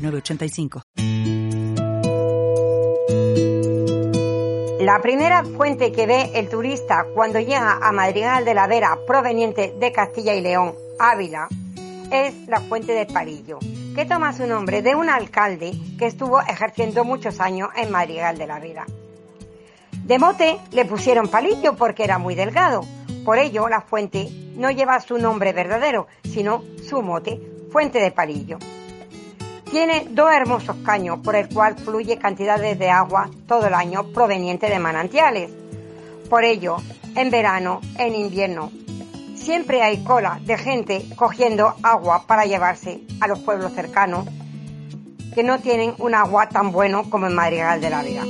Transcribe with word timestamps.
906985. 0.00 0.82
La 4.80 5.00
primera 5.02 5.44
fuente 5.44 5.92
que 5.92 6.06
ve 6.06 6.30
el 6.34 6.48
turista 6.48 7.04
cuando 7.14 7.38
llega 7.38 7.78
a 7.82 7.92
Madrigal 7.92 8.44
de 8.46 8.54
la 8.54 8.66
Vera 8.66 8.98
proveniente 9.06 9.74
de 9.78 9.92
Castilla 9.92 10.34
y 10.34 10.40
León, 10.40 10.74
Ávila, 10.98 11.48
es 12.10 12.34
la 12.48 12.60
fuente 12.60 12.92
de 12.92 13.06
Parillo, 13.06 13.58
que 13.94 14.06
toma 14.06 14.32
su 14.32 14.46
nombre 14.46 14.82
de 14.82 14.94
un 14.94 15.10
alcalde 15.10 15.72
que 15.98 16.06
estuvo 16.06 16.40
ejerciendo 16.40 17.04
muchos 17.04 17.40
años 17.40 17.68
en 17.76 17.90
Madrigal 17.90 18.38
de 18.38 18.46
la 18.46 18.58
Vera. 18.58 18.86
De 20.04 20.18
mote 20.18 20.58
le 20.72 20.86
pusieron 20.86 21.28
palillo 21.28 21.76
porque 21.76 22.02
era 22.02 22.18
muy 22.18 22.34
delgado. 22.34 22.80
Por 23.24 23.38
ello, 23.38 23.68
la 23.68 23.82
fuente 23.82 24.28
no 24.56 24.70
lleva 24.70 24.98
su 25.00 25.18
nombre 25.18 25.52
verdadero, 25.52 26.06
sino 26.24 26.64
su 26.88 27.02
mote, 27.02 27.40
fuente 27.70 28.00
de 28.00 28.10
palillo. 28.10 28.58
Tiene 29.70 30.08
dos 30.10 30.32
hermosos 30.32 30.76
caños 30.84 31.20
por 31.22 31.36
el 31.36 31.48
cual 31.48 31.76
fluye 31.76 32.18
cantidades 32.18 32.76
de 32.78 32.90
agua 32.90 33.30
todo 33.46 33.68
el 33.68 33.74
año 33.74 34.08
proveniente 34.08 34.68
de 34.68 34.80
manantiales. 34.80 35.50
Por 36.28 36.44
ello, 36.44 36.78
en 37.14 37.30
verano, 37.30 37.80
en 37.96 38.16
invierno, 38.16 38.72
siempre 39.36 39.82
hay 39.82 40.02
cola 40.02 40.40
de 40.44 40.58
gente 40.58 41.06
cogiendo 41.14 41.74
agua 41.82 42.24
para 42.26 42.46
llevarse 42.46 43.02
a 43.20 43.28
los 43.28 43.38
pueblos 43.38 43.72
cercanos 43.72 44.26
que 45.34 45.44
no 45.44 45.60
tienen 45.60 45.94
un 45.98 46.16
agua 46.16 46.48
tan 46.48 46.72
bueno 46.72 47.08
como 47.08 47.28
en 47.28 47.34
Madrigal 47.34 47.80
de 47.80 47.90
la 47.90 48.02
Vida. 48.02 48.24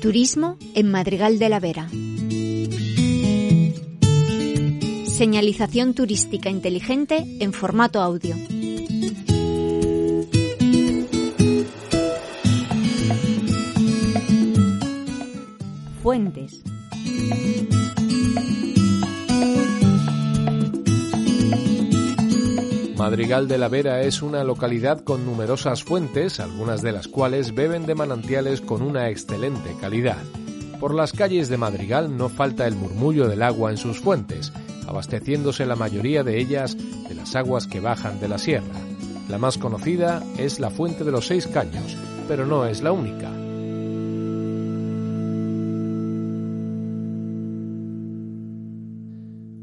Turismo 0.00 0.56
en 0.74 0.90
Madrigal 0.90 1.38
de 1.38 1.48
la 1.48 1.60
Vera. 1.60 1.88
Señalización 5.20 5.92
turística 5.92 6.48
inteligente 6.48 7.26
en 7.40 7.52
formato 7.52 8.00
audio. 8.00 8.34
Fuentes. 16.02 16.62
Madrigal 22.96 23.46
de 23.46 23.58
la 23.58 23.68
Vera 23.68 24.00
es 24.00 24.22
una 24.22 24.42
localidad 24.42 25.04
con 25.04 25.26
numerosas 25.26 25.84
fuentes, 25.84 26.40
algunas 26.40 26.80
de 26.80 26.92
las 26.92 27.08
cuales 27.08 27.54
beben 27.54 27.84
de 27.84 27.94
manantiales 27.94 28.62
con 28.62 28.80
una 28.80 29.10
excelente 29.10 29.76
calidad. 29.78 30.24
Por 30.80 30.94
las 30.94 31.12
calles 31.12 31.50
de 31.50 31.58
Madrigal 31.58 32.16
no 32.16 32.30
falta 32.30 32.66
el 32.66 32.74
murmullo 32.74 33.28
del 33.28 33.42
agua 33.42 33.70
en 33.70 33.76
sus 33.76 34.00
fuentes, 34.00 34.50
abasteciéndose 34.90 35.64
la 35.66 35.76
mayoría 35.76 36.24
de 36.24 36.38
ellas 36.38 36.76
de 37.08 37.14
las 37.14 37.36
aguas 37.36 37.68
que 37.68 37.78
bajan 37.78 38.18
de 38.18 38.28
la 38.28 38.38
sierra. 38.38 38.74
La 39.28 39.38
más 39.38 39.56
conocida 39.56 40.20
es 40.36 40.58
la 40.58 40.70
Fuente 40.70 41.04
de 41.04 41.12
los 41.12 41.28
Seis 41.28 41.46
Caños, 41.46 41.96
pero 42.26 42.44
no 42.44 42.66
es 42.66 42.82
la 42.82 42.90
única. 42.90 43.30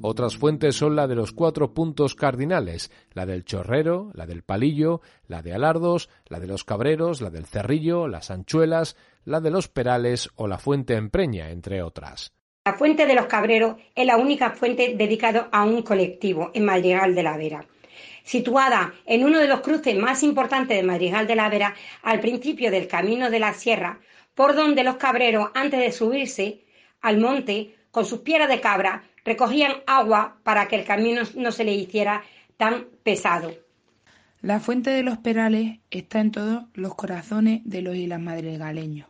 Otras 0.02 0.38
fuentes 0.38 0.78
son 0.78 0.96
la 0.96 1.08
de 1.08 1.16
los 1.16 1.34
cuatro 1.34 1.74
puntos 1.74 2.16
cardinales, 2.16 2.90
la 3.12 3.26
del 3.26 3.44
Chorrero, 3.44 4.12
la 4.14 4.26
del 4.26 4.44
Palillo, 4.44 5.02
la 5.28 5.42
de 5.42 5.54
Alardos, 5.54 6.08
la 6.28 6.40
de 6.40 6.48
los 6.48 6.64
Cabreros, 6.64 7.20
la 7.20 7.30
del 7.30 7.46
Cerrillo, 7.46 8.08
las 8.08 8.32
Anchuelas, 8.32 8.96
la 9.26 9.42
de 9.42 9.52
los 9.52 9.68
Perales 9.68 10.30
o 10.36 10.48
la 10.48 10.58
Fuente 10.60 10.96
Empreña, 10.96 11.50
entre 11.50 11.84
otras. 11.84 12.37
La 12.68 12.74
Fuente 12.74 13.06
de 13.06 13.16
los 13.16 13.28
Cabreros 13.28 13.78
es 13.96 14.06
la 14.06 14.18
única 14.18 14.50
fuente 14.52 14.94
dedicada 14.98 15.48
a 15.54 15.64
un 15.64 15.84
colectivo 15.84 16.52
en 16.54 16.66
Madrigal 16.66 17.16
de 17.16 17.24
la 17.24 17.38
Vera. 17.38 17.64
Situada 18.26 18.94
en 19.06 19.24
uno 19.24 19.40
de 19.40 19.48
los 19.48 19.62
cruces 19.62 19.96
más 19.96 20.22
importantes 20.22 20.76
de 20.76 20.84
Madrigal 20.84 21.28
de 21.28 21.36
la 21.38 21.48
Vera, 21.48 21.76
al 22.04 22.20
principio 22.20 22.70
del 22.70 22.90
camino 22.90 23.30
de 23.30 23.40
la 23.40 23.54
sierra, 23.54 24.02
por 24.36 24.54
donde 24.54 24.84
los 24.84 24.98
cabreros, 24.98 25.50
antes 25.54 25.80
de 25.80 25.94
subirse 25.94 26.66
al 27.00 27.20
monte, 27.20 27.74
con 27.90 28.06
sus 28.06 28.20
piedras 28.20 28.50
de 28.50 28.60
cabra, 28.60 29.06
recogían 29.24 29.72
agua 29.86 30.36
para 30.44 30.68
que 30.68 30.76
el 30.76 30.84
camino 30.84 31.22
no 31.36 31.54
se 31.54 31.64
le 31.64 31.74
hiciera 31.74 32.26
tan 32.58 32.88
pesado. 33.02 33.54
La 34.42 34.60
fuente 34.60 34.90
de 34.90 35.04
los 35.04 35.20
perales 35.20 35.80
está 35.90 36.20
en 36.20 36.32
todos 36.32 36.66
los 36.74 36.96
corazones 36.96 37.62
de 37.64 37.82
los 37.82 37.96
islas 37.96 38.20
madrigaleños, 38.20 39.08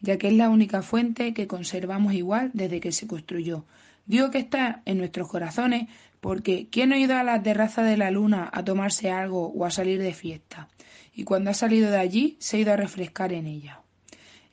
ya 0.00 0.18
que 0.18 0.28
es 0.28 0.34
la 0.34 0.48
única 0.48 0.82
fuente 0.82 1.34
que 1.34 1.46
conservamos 1.46 2.14
igual 2.14 2.50
desde 2.54 2.80
que 2.80 2.92
se 2.92 3.06
construyó. 3.06 3.64
Digo 4.06 4.30
que 4.30 4.38
está 4.38 4.82
en 4.84 4.98
nuestros 4.98 5.28
corazones 5.28 5.88
porque 6.20 6.68
¿quién 6.70 6.92
ha 6.92 6.98
ido 6.98 7.16
a 7.16 7.24
la 7.24 7.42
terraza 7.42 7.82
de 7.82 7.96
la 7.96 8.10
luna 8.10 8.48
a 8.52 8.64
tomarse 8.64 9.10
algo 9.10 9.48
o 9.48 9.64
a 9.64 9.70
salir 9.70 10.00
de 10.00 10.14
fiesta? 10.14 10.68
Y 11.14 11.24
cuando 11.24 11.50
ha 11.50 11.54
salido 11.54 11.90
de 11.90 11.98
allí 11.98 12.36
se 12.40 12.56
ha 12.56 12.60
ido 12.60 12.72
a 12.72 12.76
refrescar 12.76 13.32
en 13.32 13.46
ella. 13.46 13.80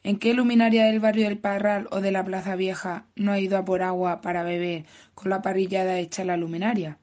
¿En 0.03 0.17
qué 0.17 0.33
luminaria 0.33 0.85
del 0.85 0.99
barrio 0.99 1.27
del 1.27 1.39
Parral 1.39 1.87
o 1.89 1.99
de 1.99 2.11
la 2.11 2.23
Plaza 2.23 2.55
Vieja 2.55 3.05
no 3.15 3.31
ha 3.31 3.39
ido 3.39 3.57
a 3.57 3.65
por 3.65 3.81
agua 3.81 4.21
para 4.21 4.43
beber 4.43 4.85
con 5.15 5.29
la 5.29 5.41
parrillada 5.41 5.97
hecha 5.97 6.23
la 6.25 6.37
luminaria? 6.37 6.99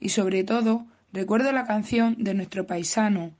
Y 0.00 0.10
sobre 0.10 0.44
todo, 0.44 0.86
recuerdo 1.12 1.52
la 1.52 1.66
canción 1.66 2.16
de 2.18 2.34
nuestro 2.34 2.66
paisano 2.66 3.30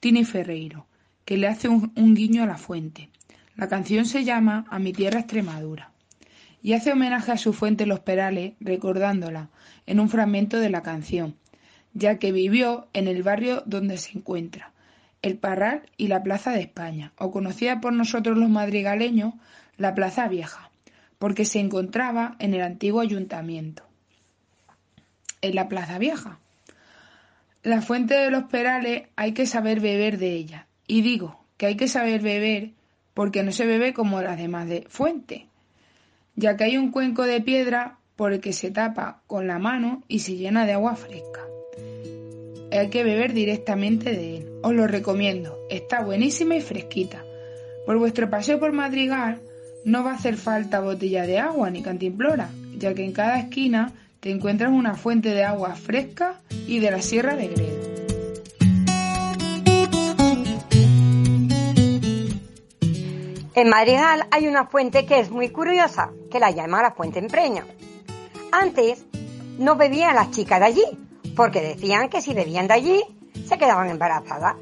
Tini 0.00 0.24
Ferreiro, 0.24 0.86
que 1.24 1.38
le 1.38 1.48
hace 1.48 1.68
un 1.68 2.14
guiño 2.14 2.42
a 2.42 2.46
la 2.46 2.58
fuente. 2.58 3.10
La 3.58 3.66
canción 3.66 4.06
se 4.06 4.22
llama 4.22 4.66
A 4.70 4.78
mi 4.78 4.92
tierra 4.92 5.18
Extremadura 5.18 5.90
y 6.62 6.74
hace 6.74 6.92
homenaje 6.92 7.32
a 7.32 7.36
su 7.36 7.52
fuente 7.52 7.86
Los 7.86 7.98
Perales, 7.98 8.52
recordándola 8.60 9.48
en 9.84 9.98
un 9.98 10.08
fragmento 10.08 10.60
de 10.60 10.70
la 10.70 10.84
canción, 10.84 11.34
ya 11.92 12.20
que 12.20 12.30
vivió 12.30 12.86
en 12.92 13.08
el 13.08 13.24
barrio 13.24 13.64
donde 13.66 13.96
se 13.96 14.16
encuentra, 14.16 14.70
el 15.22 15.38
Parral 15.38 15.82
y 15.96 16.06
la 16.06 16.22
Plaza 16.22 16.52
de 16.52 16.60
España, 16.60 17.12
o 17.18 17.32
conocida 17.32 17.80
por 17.80 17.92
nosotros 17.92 18.38
los 18.38 18.48
madrigaleños, 18.48 19.34
la 19.76 19.92
Plaza 19.92 20.28
Vieja, 20.28 20.70
porque 21.18 21.44
se 21.44 21.58
encontraba 21.58 22.36
en 22.38 22.54
el 22.54 22.62
antiguo 22.62 23.00
ayuntamiento. 23.00 23.82
En 25.40 25.56
la 25.56 25.68
Plaza 25.68 25.98
Vieja. 25.98 26.38
La 27.64 27.82
fuente 27.82 28.14
de 28.14 28.30
los 28.30 28.44
Perales 28.44 29.08
hay 29.16 29.32
que 29.32 29.46
saber 29.46 29.80
beber 29.80 30.16
de 30.18 30.34
ella, 30.34 30.68
y 30.86 31.02
digo 31.02 31.44
que 31.56 31.66
hay 31.66 31.76
que 31.76 31.88
saber 31.88 32.20
beber 32.20 32.77
porque 33.18 33.42
no 33.42 33.50
se 33.50 33.66
bebe 33.66 33.92
como 33.92 34.22
las 34.22 34.38
demás 34.38 34.68
de 34.68 34.86
fuente, 34.88 35.48
ya 36.36 36.56
que 36.56 36.62
hay 36.62 36.76
un 36.76 36.92
cuenco 36.92 37.24
de 37.24 37.40
piedra 37.40 37.98
por 38.14 38.32
el 38.32 38.40
que 38.40 38.52
se 38.52 38.70
tapa 38.70 39.22
con 39.26 39.48
la 39.48 39.58
mano 39.58 40.04
y 40.06 40.20
se 40.20 40.36
llena 40.36 40.66
de 40.66 40.74
agua 40.74 40.94
fresca 40.94 41.40
hay 42.70 42.90
que 42.90 43.02
beber 43.02 43.32
directamente 43.32 44.10
de 44.10 44.36
él. 44.36 44.46
Os 44.62 44.72
lo 44.72 44.86
recomiendo, 44.86 45.58
está 45.70 46.02
buenísima 46.02 46.56
y 46.56 46.60
fresquita. 46.60 47.24
Por 47.86 47.98
vuestro 47.98 48.28
paseo 48.28 48.60
por 48.60 48.72
Madrigal 48.72 49.40
no 49.84 50.04
va 50.04 50.12
a 50.12 50.14
hacer 50.14 50.36
falta 50.36 50.80
botella 50.80 51.26
de 51.26 51.38
agua 51.38 51.70
ni 51.70 51.82
cantimplora, 51.82 52.50
ya 52.76 52.94
que 52.94 53.04
en 53.04 53.12
cada 53.12 53.40
esquina 53.40 53.92
te 54.20 54.30
encuentras 54.30 54.70
una 54.70 54.94
fuente 54.94 55.30
de 55.30 55.44
agua 55.44 55.74
fresca 55.74 56.40
y 56.68 56.80
de 56.80 56.90
la 56.90 57.02
Sierra 57.02 57.36
de 57.36 57.48
Gredo. 57.48 57.77
En 63.58 63.70
Madrigal 63.70 64.28
hay 64.30 64.46
una 64.46 64.66
fuente 64.66 65.04
que 65.04 65.18
es 65.18 65.32
muy 65.32 65.48
curiosa, 65.48 66.12
que 66.30 66.38
la 66.38 66.52
llama 66.52 66.80
la 66.80 66.92
Fuente 66.92 67.18
Empreña. 67.18 67.66
Antes 68.52 69.04
no 69.58 69.74
bebían 69.74 70.14
las 70.14 70.30
chicas 70.30 70.60
de 70.60 70.66
allí, 70.66 70.84
porque 71.34 71.60
decían 71.60 72.08
que 72.08 72.22
si 72.22 72.34
bebían 72.34 72.68
de 72.68 72.74
allí 72.74 73.02
se 73.48 73.58
quedaban 73.58 73.90
embarazadas. 73.90 74.54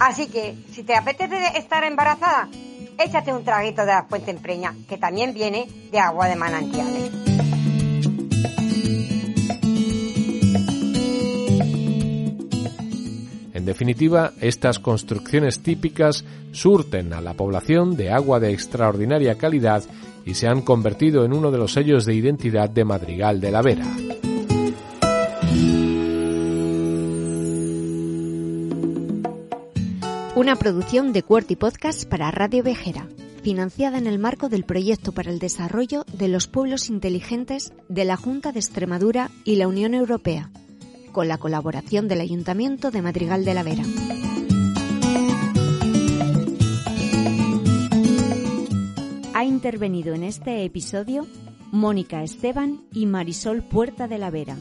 Así 0.00 0.26
que, 0.26 0.56
si 0.72 0.82
te 0.82 0.96
apetece 0.96 1.56
estar 1.56 1.84
embarazada, 1.84 2.48
échate 2.98 3.32
un 3.32 3.44
traguito 3.44 3.82
de 3.82 3.92
la 3.92 4.02
fuente 4.02 4.32
empreña, 4.32 4.74
que 4.88 4.98
también 4.98 5.32
viene 5.32 5.68
de 5.92 6.00
agua 6.00 6.26
de 6.26 6.34
manantiales. 6.34 7.21
En 13.62 13.66
definitiva, 13.66 14.32
estas 14.40 14.80
construcciones 14.80 15.60
típicas 15.60 16.24
surten 16.50 17.12
a 17.12 17.20
la 17.20 17.34
población 17.34 17.96
de 17.96 18.10
agua 18.10 18.40
de 18.40 18.52
extraordinaria 18.52 19.38
calidad 19.38 19.84
y 20.26 20.34
se 20.34 20.48
han 20.48 20.62
convertido 20.62 21.24
en 21.24 21.32
uno 21.32 21.52
de 21.52 21.58
los 21.58 21.72
sellos 21.72 22.04
de 22.04 22.12
identidad 22.12 22.68
de 22.68 22.84
Madrigal 22.84 23.40
de 23.40 23.50
la 23.52 23.62
Vera. 23.62 23.86
Una 30.34 30.56
producción 30.56 31.12
de 31.12 31.22
Cuerty 31.22 31.54
Podcast 31.54 32.04
para 32.08 32.32
Radio 32.32 32.64
Vejera, 32.64 33.06
financiada 33.44 33.96
en 33.96 34.08
el 34.08 34.18
marco 34.18 34.48
del 34.48 34.64
proyecto 34.64 35.12
para 35.12 35.30
el 35.30 35.38
desarrollo 35.38 36.04
de 36.12 36.26
los 36.26 36.48
pueblos 36.48 36.88
inteligentes 36.88 37.72
de 37.88 38.06
la 38.06 38.16
Junta 38.16 38.50
de 38.50 38.58
Extremadura 38.58 39.30
y 39.44 39.54
la 39.54 39.68
Unión 39.68 39.94
Europea 39.94 40.50
con 41.12 41.28
la 41.28 41.38
colaboración 41.38 42.08
del 42.08 42.20
Ayuntamiento 42.20 42.90
de 42.90 43.02
Madrigal 43.02 43.44
de 43.44 43.54
la 43.54 43.62
Vera. 43.62 43.84
Ha 49.34 49.44
intervenido 49.44 50.14
en 50.14 50.24
este 50.24 50.64
episodio 50.64 51.26
Mónica 51.70 52.22
Esteban 52.22 52.82
y 52.92 53.06
Marisol 53.06 53.62
Puerta 53.62 54.08
de 54.08 54.18
la 54.18 54.30
Vera. 54.30 54.56